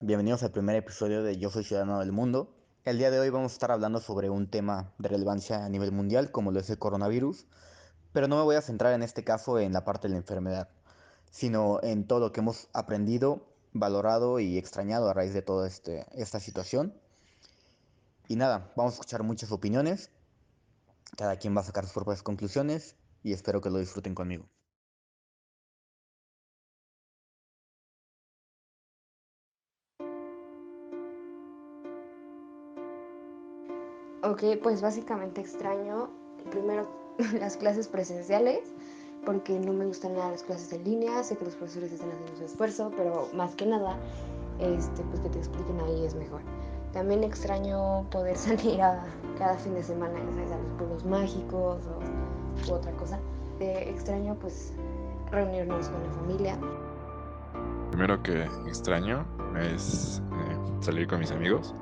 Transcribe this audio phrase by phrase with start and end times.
[0.00, 2.52] Bienvenidos al primer episodio de Yo Soy Ciudadano del Mundo.
[2.84, 5.92] El día de hoy vamos a estar hablando sobre un tema de relevancia a nivel
[5.92, 7.46] mundial como lo es el coronavirus,
[8.12, 10.68] pero no me voy a centrar en este caso en la parte de la enfermedad,
[11.30, 16.04] sino en todo lo que hemos aprendido, valorado y extrañado a raíz de toda este,
[16.12, 16.92] esta situación.
[18.28, 20.10] Y nada, vamos a escuchar muchas opiniones,
[21.16, 24.44] cada quien va a sacar sus propias conclusiones y espero que lo disfruten conmigo.
[34.24, 36.08] Ok, pues básicamente extraño
[36.50, 36.88] primero
[37.38, 38.60] las clases presenciales
[39.26, 42.34] porque no me gustan nada las clases en línea, sé que los profesores están haciendo
[42.36, 43.96] su esfuerzo, pero más que nada,
[44.60, 46.40] este, pues que te expliquen ahí es mejor.
[46.92, 49.04] También extraño poder salir a
[49.38, 53.18] cada fin de semana, a los pueblos mágicos o u otra cosa.
[53.60, 54.72] Eh, extraño pues
[55.30, 56.58] reunirnos con la familia.
[57.90, 59.26] Primero que extraño
[59.58, 61.74] es eh, salir con mis amigos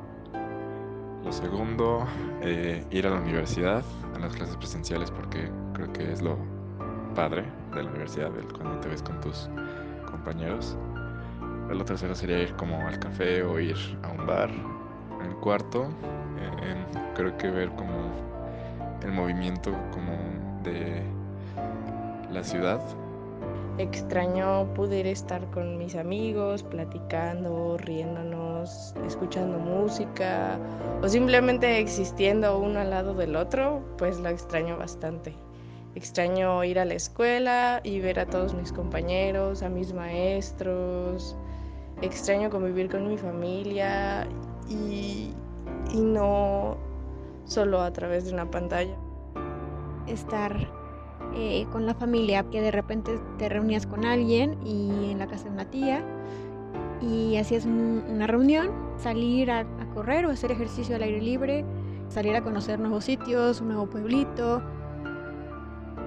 [1.24, 2.06] lo segundo,
[2.42, 3.82] eh, ir a la universidad,
[4.14, 6.36] a las clases presenciales, porque creo que es lo
[7.14, 9.48] padre de la universidad, cuando te ves con tus
[10.10, 10.76] compañeros.
[11.70, 14.50] Lo tercero sería ir como al café o ir a un bar.
[15.24, 15.84] El cuarto,
[16.38, 18.10] eh, creo que ver como
[19.02, 20.12] el movimiento como
[20.62, 21.02] de
[22.30, 22.80] la ciudad
[23.78, 30.58] Extraño poder estar con mis amigos, platicando, riéndonos, escuchando música
[31.02, 35.34] o simplemente existiendo uno al lado del otro, pues lo extraño bastante.
[35.94, 41.34] Extraño ir a la escuela y ver a todos mis compañeros, a mis maestros.
[42.02, 44.28] Extraño convivir con mi familia
[44.68, 45.32] y,
[45.94, 46.76] y no
[47.46, 48.96] solo a través de una pantalla.
[50.06, 50.81] Estar
[51.34, 55.44] eh, con la familia, que de repente te reunías con alguien y en la casa
[55.44, 56.04] de una tía
[57.02, 61.64] y hacías una reunión, salir a, correr o hacer ejercicio al aire libre,
[62.08, 64.62] salir a conocer nuevos sitios, un nuevo pueblito.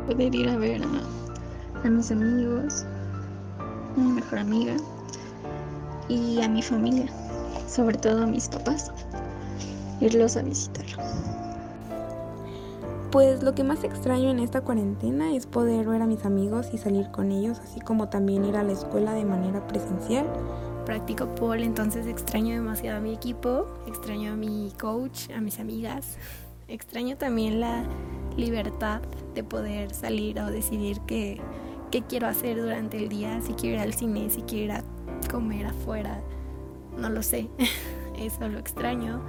[0.07, 2.85] Poder ir a ver a, a mis amigos,
[3.59, 4.75] a mi mejor amiga
[6.07, 7.07] y a mi familia,
[7.67, 8.91] sobre todo a mis papás,
[9.99, 10.85] irlos a visitar.
[13.15, 16.77] Pues lo que más extraño en esta cuarentena es poder ver a mis amigos y
[16.77, 20.27] salir con ellos, así como también ir a la escuela de manera presencial.
[20.85, 26.17] Practico pole, entonces extraño demasiado a mi equipo, extraño a mi coach, a mis amigas.
[26.67, 27.85] Extraño también la
[28.35, 28.99] libertad
[29.33, 31.39] de poder salir o decidir qué,
[31.91, 34.83] qué quiero hacer durante el día, si quiero ir al cine, si quiero ir a
[35.31, 36.19] comer afuera,
[36.97, 37.49] no lo sé,
[38.19, 39.21] eso lo extraño.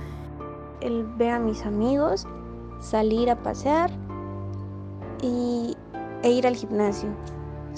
[0.81, 2.27] El ver a mis amigos
[2.81, 3.91] salir a pasear
[5.23, 5.77] y,
[6.23, 7.09] e ir al gimnasio.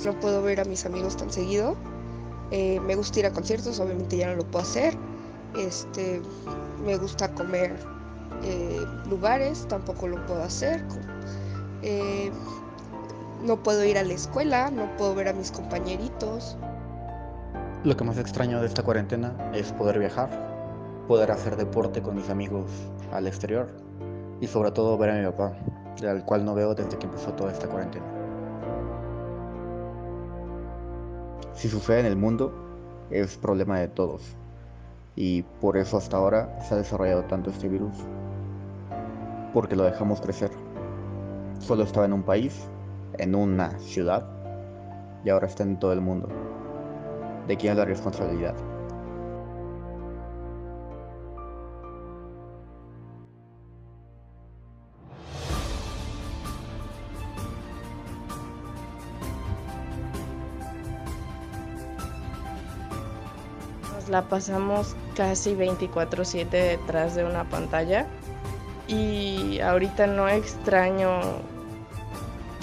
[0.04, 1.76] No puedo ver a mis amigos tan seguido.
[2.50, 4.94] Eh, me gusta ir a conciertos, obviamente ya no lo puedo hacer.
[5.56, 6.22] Este,
[6.84, 7.76] me gusta comer
[8.44, 10.84] eh, lugares, tampoco lo puedo hacer.
[11.82, 12.30] Eh,
[13.44, 16.56] no puedo ir a la escuela, no puedo ver a mis compañeritos.
[17.84, 20.28] Lo que más extraño de esta cuarentena es poder viajar,
[21.06, 22.70] poder hacer deporte con mis amigos
[23.12, 23.68] al exterior
[24.40, 25.52] y sobre todo ver a mi papá,
[26.06, 28.04] al cual no veo desde que empezó toda esta cuarentena.
[31.54, 32.52] Si sucede en el mundo,
[33.10, 34.36] es problema de todos.
[35.16, 37.96] Y por eso hasta ahora se ha desarrollado tanto este virus.
[39.52, 40.50] Porque lo dejamos crecer.
[41.58, 42.68] Solo estaba en un país,
[43.14, 44.24] en una ciudad,
[45.24, 46.28] y ahora está en todo el mundo.
[47.48, 48.54] ¿De quién es la responsabilidad?
[64.08, 68.06] La pasamos casi 24/7 detrás de una pantalla
[68.86, 71.20] y ahorita no extraño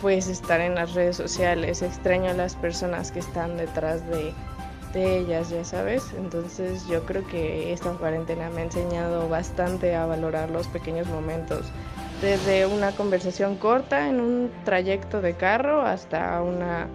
[0.01, 4.33] pues estar en las redes sociales, extraño a las personas que están detrás de,
[4.93, 6.11] de ellas, ya sabes.
[6.17, 11.65] Entonces yo creo que esta cuarentena me ha enseñado bastante a valorar los pequeños momentos,
[12.21, 16.87] desde una conversación corta en un trayecto de carro hasta una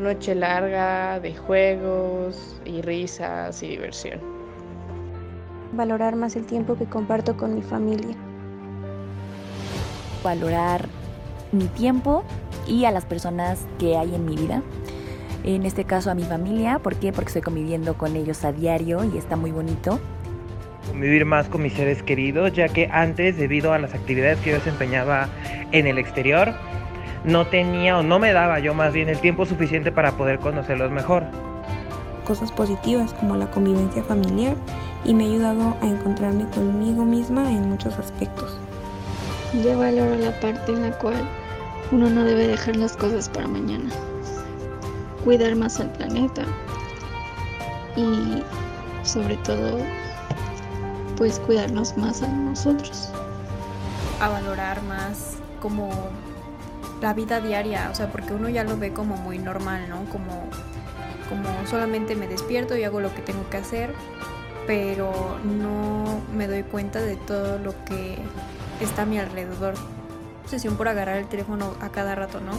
[0.00, 4.20] noche larga de juegos y risas y diversión.
[5.72, 8.16] Valorar más el tiempo que comparto con mi familia.
[10.24, 10.88] Valorar
[11.52, 12.24] mi tiempo
[12.66, 14.62] y a las personas que hay en mi vida.
[15.44, 17.12] En este caso a mi familia, ¿por qué?
[17.12, 19.98] Porque estoy conviviendo con ellos a diario y está muy bonito.
[20.88, 24.56] Convivir más con mis seres queridos, ya que antes, debido a las actividades que yo
[24.56, 25.28] desempeñaba
[25.72, 26.52] en el exterior,
[27.24, 30.90] no tenía o no me daba yo más bien el tiempo suficiente para poder conocerlos
[30.90, 31.24] mejor.
[32.26, 34.54] cosas positivas como la convivencia familiar
[35.04, 38.56] y me ha ayudado a encontrarme conmigo misma en muchos aspectos.
[39.64, 41.16] Yo valoro la parte en la cual
[41.90, 43.90] uno no debe dejar las cosas para mañana.
[45.24, 46.42] Cuidar más al planeta
[47.96, 48.44] y
[49.02, 49.78] sobre todo
[51.16, 53.10] pues cuidarnos más a nosotros.
[54.20, 55.90] A valorar más como
[57.00, 60.04] la vida diaria, o sea, porque uno ya lo ve como muy normal, ¿no?
[60.06, 60.44] Como,
[61.28, 63.94] como solamente me despierto y hago lo que tengo que hacer,
[64.66, 68.18] pero no me doy cuenta de todo lo que
[68.80, 69.74] está a mi alrededor.
[70.44, 72.52] Obsesión por agarrar el teléfono a cada rato, ¿no?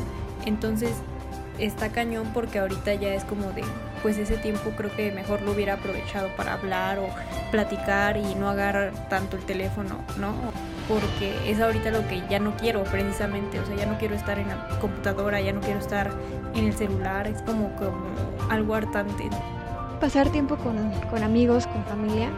[0.45, 0.91] Entonces
[1.59, 3.63] está cañón porque ahorita ya es como de,
[4.01, 7.07] pues ese tiempo creo que mejor lo hubiera aprovechado para hablar o
[7.51, 10.33] platicar y no agarrar tanto el teléfono, ¿no?
[10.87, 14.39] Porque es ahorita lo que ya no quiero precisamente, o sea, ya no quiero estar
[14.39, 16.11] en la computadora, ya no quiero estar
[16.55, 18.07] en el celular, es como, como
[18.49, 19.29] algo hartante.
[19.99, 22.29] Pasar tiempo con, con amigos, con familia,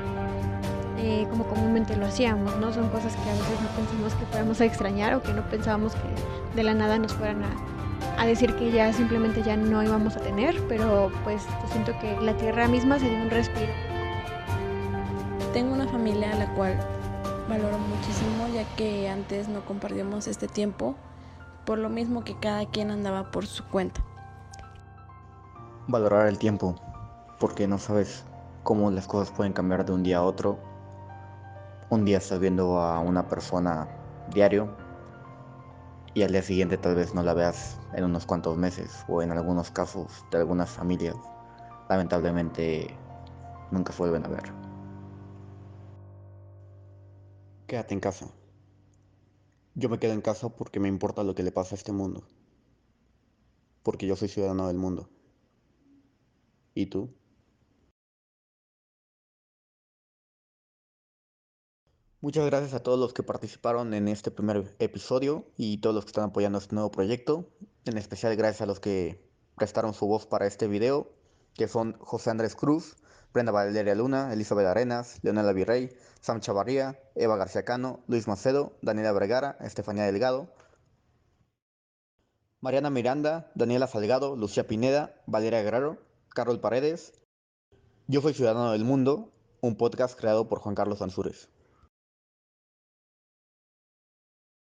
[0.98, 2.72] eh, como comúnmente lo hacíamos, ¿no?
[2.74, 5.94] Son cosas que a veces no pensamos que fuéramos a extrañar o que no pensábamos
[5.96, 7.73] que de la nada nos fueran a,
[8.18, 12.36] a decir que ya simplemente ya no íbamos a tener, pero pues siento que la
[12.38, 13.72] tierra misma se dio un respiro.
[15.54, 16.78] Tengo una familia a la cual
[17.50, 20.96] valoro muchísimo ya que antes no compartíamos este tiempo
[21.66, 24.02] por lo mismo que cada quien andaba por su cuenta.
[25.88, 26.76] Valorar el tiempo,
[27.40, 28.26] porque no sabes
[28.64, 30.58] cómo las cosas pueden cambiar de un día a otro.
[31.90, 33.88] Un día estás viendo a una persona
[34.34, 34.83] diario
[36.14, 39.32] y al día siguiente tal vez no la veas en unos cuantos meses o en
[39.32, 41.16] algunos casos de algunas familias
[41.90, 42.96] lamentablemente
[43.72, 44.44] nunca se vuelven a ver.
[47.68, 48.28] Quédate en casa.
[49.76, 52.24] Yo me quedo en casa porque me importa lo que le pasa a este mundo.
[53.82, 55.10] Porque yo soy ciudadano del mundo.
[56.76, 57.10] ¿Y tú?
[62.24, 66.12] Muchas gracias a todos los que participaron en este primer episodio y todos los que
[66.12, 67.50] están apoyando este nuevo proyecto.
[67.84, 71.12] En especial gracias a los que prestaron su voz para este video,
[71.54, 72.96] que son José Andrés Cruz,
[73.34, 75.90] Brenda Valeria Luna, Elizabeth Arenas, Leonela Virrey,
[76.22, 80.48] Sam Chavarría, Eva García Cano, Luis Macedo, Daniela Vergara, Estefanía Delgado,
[82.62, 85.98] Mariana Miranda, Daniela Salgado, Lucía Pineda, Valeria Guerrero,
[86.30, 87.20] Carol Paredes.
[88.08, 91.50] Yo soy Ciudadano del Mundo, un podcast creado por Juan Carlos Ansúrez.